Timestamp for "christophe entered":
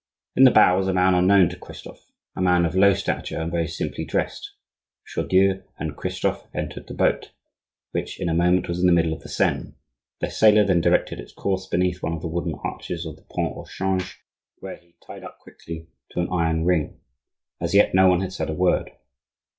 5.95-6.87